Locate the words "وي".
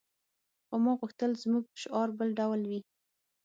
2.69-2.79